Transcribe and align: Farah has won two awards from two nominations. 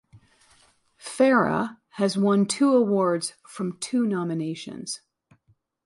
Farah 0.99 1.77
has 1.89 2.17
won 2.17 2.47
two 2.47 2.73
awards 2.73 3.35
from 3.45 3.77
two 3.77 4.03
nominations. 4.07 5.01